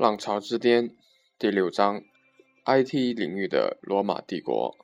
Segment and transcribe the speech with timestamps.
[0.00, 0.96] 浪潮之巅
[1.38, 2.00] 第六章
[2.64, 4.74] ：IT 领域的罗马帝国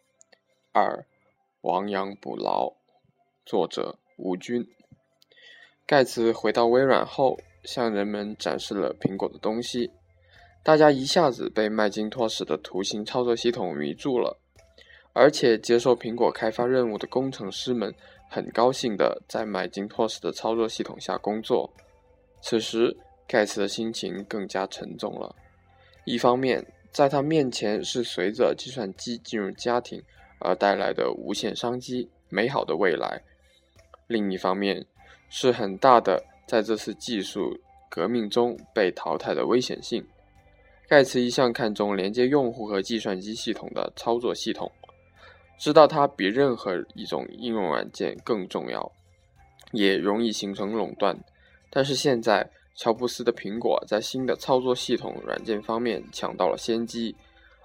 [0.73, 1.07] 二，
[1.63, 2.75] 亡羊补牢。
[3.47, 4.69] 作者：吴军。
[5.87, 9.91] 盖茨回到微软后，向人们展示了苹果的东西，
[10.63, 14.39] 大家一下子被麦金托斯的图形操作系统迷住了。
[15.15, 17.95] 而且，接受苹果开发任务的工程师们
[18.29, 21.73] 很高兴地在麦金托斯的操作系统下工作。
[22.43, 22.95] 此时，
[23.27, 25.35] 盖茨的心情更加沉重了。
[26.05, 30.03] 一方面，在他面前是随着计算机进入家庭
[30.39, 33.21] 而带来的无限商机、美好的未来；
[34.07, 34.87] 另一方面，
[35.29, 37.59] 是很大的在这次技术
[37.89, 40.07] 革命中被淘汰的危险性。
[40.89, 44.71] 盖茨一向看重连接用户和计算机系统的操作系统，
[45.59, 48.93] 知道它比任何一种应用软件更重要，
[49.73, 51.19] 也容易形成垄断。
[51.71, 57.17] 但是现在，乔布斯的苹果在新的操作系统软件方面抢到了先机，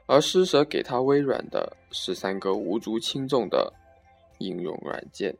[0.05, 3.71] 而施舍给他微软的是三个无足轻重的
[4.39, 5.35] 应用软件。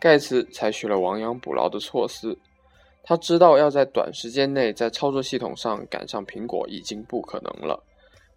[0.00, 2.36] 盖茨采取了亡羊补牢的措施，
[3.02, 7.80] 他知道要在短时间内在操作系统上赶上苹果已经不可能了，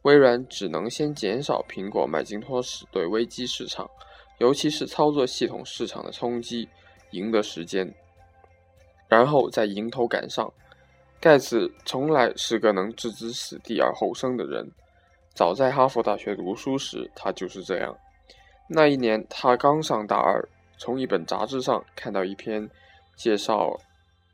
[0.04, 3.90] 微软只能先减少苹果麦金托斯对危机市场，
[4.38, 6.70] 尤其是操作系统市场的冲击，
[7.12, 7.92] 赢得时间。
[9.08, 10.52] 然后再迎头赶上。
[11.20, 14.70] 盖茨从来是个能置之死地而后生的人。
[15.34, 17.96] 早在哈佛大学读书时，他就是这样。
[18.68, 20.48] 那一年，他刚上大二，
[20.78, 22.70] 从一本杂志上看到一篇
[23.16, 23.80] 介绍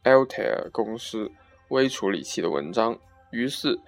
[0.03, 1.29] Altair 公司
[1.69, 2.97] 微处理器的文章，
[3.31, 3.79] 于是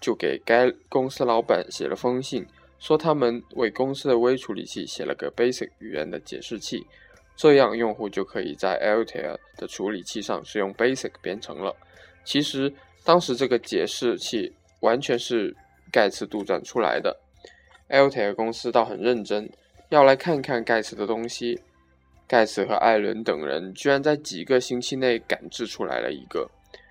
[0.00, 2.46] 就给该公司老板写了封信，
[2.78, 6.86] 说他们为公司的微处理器写了个 Basic 语言的解释器。
[7.36, 11.74] 这样，用户就可以在 Altair 的处理器上使用 Basic 编程了。
[12.24, 12.72] 其实，
[13.04, 15.54] 当时这个解释器完全是
[15.90, 17.16] 盖茨杜撰出来的。
[17.90, 19.50] Altair 公司倒很认真，
[19.88, 21.60] 要来看看盖茨的东西。
[22.26, 26.48] 盖茨和艾伦等人居然在几个星期内赶制出来了一个。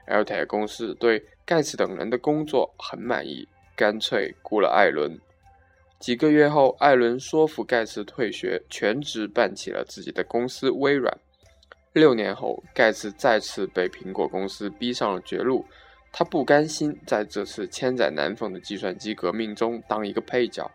[0.07, 5.19] Altair 公司对盖茨等人的工作很满意，干脆雇了艾伦。
[6.03, 11.17] 几个月后，艾伦说服盖茨退学，全职办起了自己的公司微软。
[11.93, 15.65] 六年后，盖茨再次被苹果公司逼上了绝路。
[16.11, 20.69] 他不甘心在这次千载难逢的计算机革命中当一个配角，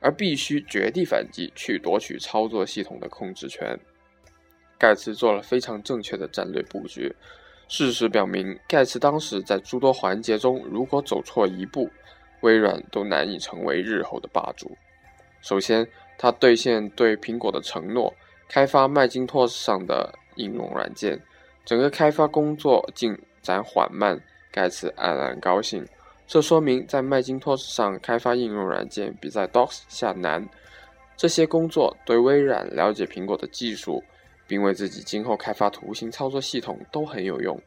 [0.00, 3.74] 而必须绝地反击，去夺取操作系统的控制权。
[4.78, 7.10] 盖茨做了非常正确的战略布局。
[7.66, 11.88] 事实表明，盖茨当时在诸多环节中，如果走错一步，
[12.44, 14.76] 微软都难以成为日后的霸主。
[15.40, 15.88] 首先，
[16.18, 18.12] 他兑现对苹果的承诺，
[18.48, 21.18] 开发麦金托斯上的应用软件。
[21.64, 24.20] 整个开发工作进展缓慢，
[24.52, 25.82] 盖茨黯然高兴。
[26.26, 30.46] 这说明在麦金托斯上开发应用软件比在 DOS 下难。
[31.16, 34.02] 这些工作对微软了解苹果的技术，
[34.46, 37.58] 并为自己今后开发图形操作系统都很有用。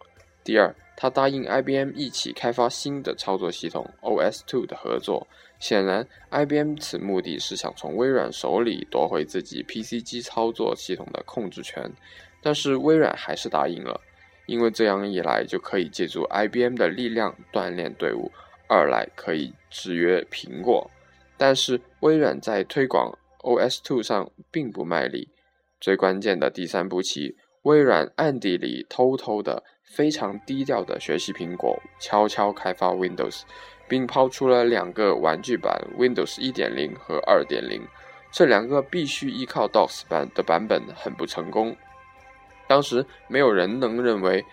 [0.44, 5.28] 第二，他答应 IBM 一起开发新的操作系统 OS2 的合作。
[5.59, 11.88] 显然，IBM 此目的是想从微软手里夺回自己 PC 机操作系统的控制权。
[12.41, 14.02] 但是微软还是答应了，
[14.47, 18.31] 因为这样一来就可以借助 IBM 的力量锻炼队伍，
[18.68, 20.90] 二来可以制约苹果。
[21.38, 25.30] 但是微软在推广 OS2 上并不卖力。
[25.80, 29.63] 最关键的第三步棋，微软暗地里偷偷的。
[29.88, 33.42] 非常低调的学习苹果，悄悄开发 Windows，
[33.88, 37.81] 并抛出了两个玩具版 Windows 1.0和2.0。
[38.30, 41.75] 这两个必须依靠 DOS 版的版本很不成功。
[42.68, 44.44] 当时没有人能认为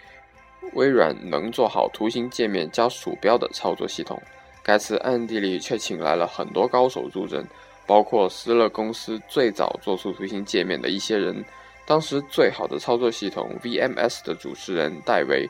[0.72, 4.22] 微软能做好图形界面加鼠标的操作系统。
[4.62, 7.45] 盖茨暗地里却请来了很多高手助阵，
[7.87, 11.45] 包括斯勒公司最早做出图形界面的一些人。
[11.86, 15.47] 当时最好的操作系统 VMS 的主持人戴维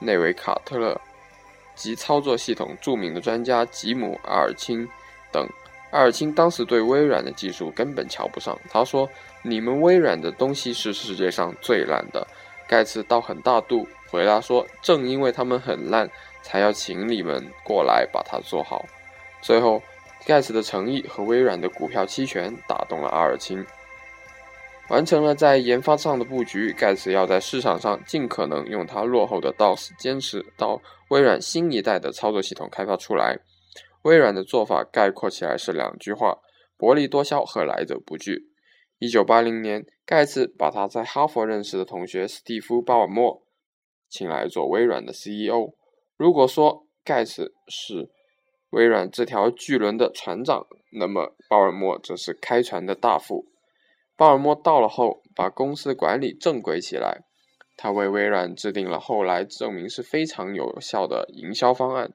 [0.04, 1.00] ·内维卡特勒
[1.74, 4.86] 及操作系统著名的专家吉姆·阿尔钦
[5.30, 5.46] 等。
[5.92, 9.08] 阿尔钦当时对微软的技术根本瞧不上，他说
[9.42, 12.26] ：“你们微软的东西是世界上最烂的。”
[12.68, 16.10] 盖茨倒很大度，回答说：“正因为他们很烂，
[16.42, 18.84] 才要请你们过来把它做好。”
[19.40, 19.80] 最后，
[20.26, 23.64] 盖茨的诚意和微软的股票期权打动了阿尔钦。
[24.88, 30.80] 完成了在研发上的布局，盖茨要在市场上尽可能用它落后的 DOS 坚持到
[31.10, 33.40] 微软新一代的操作系统开发出来。
[34.02, 36.38] 微软的做法概括起来是两句话：
[36.76, 38.52] 薄利多销和来者不拒。
[39.00, 43.42] 一九八零年，盖茨把他在哈佛认识的同学史蒂夫·鲍尔默
[44.08, 45.74] 请来做微软的 CEO。
[46.16, 48.08] 如果说盖茨是
[48.70, 53.48] 微软这条巨轮的船长，那么鲍尔默则是开船的大副。
[54.16, 57.22] 鲍尔默到了后，把公司管理正规起来。
[57.76, 62.10] 他为微软制定了后来证明是非常有效的营销方案。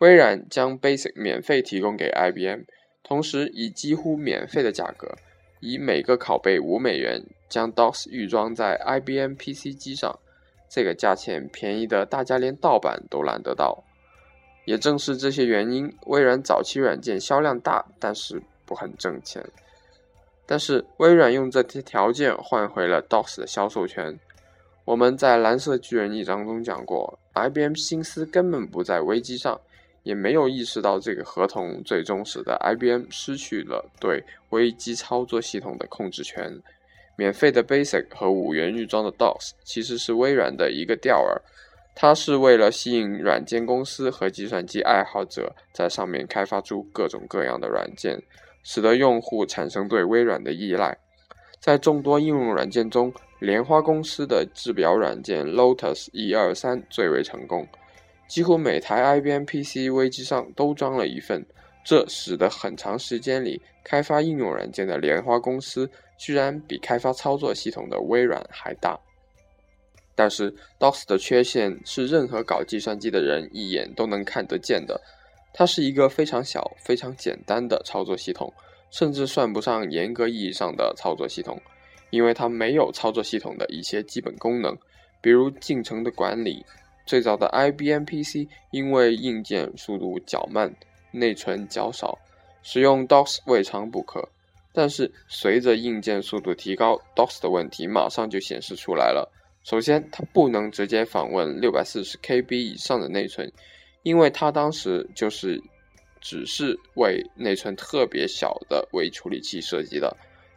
[0.00, 2.62] 微软将 Basic 免费提供给 IBM，
[3.04, 5.16] 同时以几乎免费的价格，
[5.60, 10.18] 以每个拷贝五美元，将 DOS 预装在 IBM PC 机上。
[10.68, 13.84] 这个价钱便宜的大家连盗版都懒得到。
[14.66, 19.42] 也正是这些原因，微软早期软件销量大，但是不很挣钱。
[20.50, 24.18] 但是微软用这些条件换回了 DOS 的销售权。
[24.86, 29.60] 我们在蓝色巨人一章中讲过，IBM 心思根本不在危机上，
[30.04, 36.50] 也没有意识到这个合同最终使得 IBM 失去了对危机操作系统的控制权。
[37.14, 41.38] 免费的 Basic 和五元预装的 DOS 其实是微软的一个钓饵，
[41.94, 48.18] 它是为了吸引软件公司和计算机爱好者在上面开发出各种各样的软件，
[48.62, 50.98] 使得用户产生对微软的依赖。
[51.60, 57.66] 在众多应用软件中，莲花公司的制表软件 Lotus 一二三最为成功，
[58.28, 61.44] 几乎每台 IBM PC 微机上都装了一份。
[61.84, 68.98] 这使得很长时间里，开发应用软件的莲花公司居然比开发操作系统的微软还大。
[70.14, 75.00] 但是 DOS 的缺陷是任何搞计算机的人一眼都能看得见的，
[75.58, 78.54] 它是一个非常小、非常简单的操作系统。
[78.90, 81.60] 甚至算不上严格意义上的操作系统，
[82.08, 84.74] 因为它没有操作系统的一些基本功能，
[85.20, 86.64] 比如进程的管理。
[87.04, 90.74] 最早的 IBM PC 因为硬件速度较慢，
[91.10, 92.18] 内存较少，
[92.62, 94.26] 使用 DOS 未尝不可。
[94.72, 99.30] 但是随着硬件速度提高，DOS 的问题马上就显示出来了。
[99.64, 103.52] 首先，它不能直接访问 640KB 以上的内存，
[104.02, 105.62] 因为它当时就是。
[106.20, 110.14] 只是为内存特别小的微处理器设计的。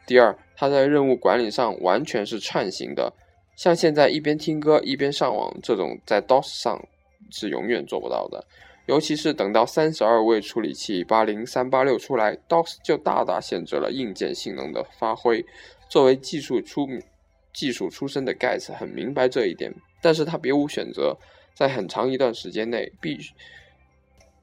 [0.08, 3.14] 第二，它在任务管理上完全是串行的，
[3.56, 6.84] 像现在一边听歌一边上网这种，在 DOS 上
[7.30, 8.44] 是永远做不到的。
[8.88, 15.46] 尤其是等到三十二位处理器八零三八六出来，DOS 就大大限制了硬件性能的发挥。
[15.88, 16.88] 作为技术出
[17.54, 19.72] 技术出身的盖茨很明白这一点，
[20.02, 21.16] 但是他别无选择，
[21.54, 23.18] 在很长一段时间内必。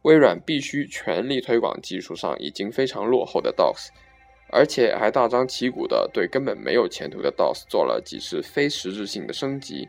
[0.02, 3.88] 微软必须全力推广技术上已经非常落后的 DOS，
[4.50, 9.88] 而且还大张旗鼓地对根本没有前途的 DOS 做了几次非实质性的升级，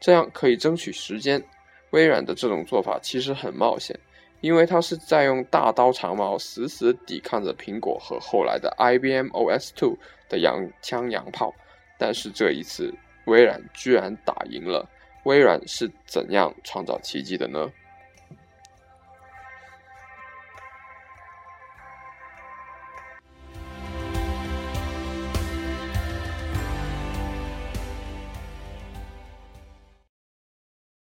[0.00, 1.44] 这样可以争取时间。
[1.90, 3.98] 微软的这种做法其实很冒险，
[4.40, 9.96] 因为它是在用大刀长矛死死抵抗着苹果和后来的 IBM OS2
[10.28, 11.52] 的洋枪洋炮。
[11.98, 12.94] 但是这一次，
[13.26, 14.88] 微软居然打赢了。
[15.24, 17.70] 微软是怎样创造奇迹的呢？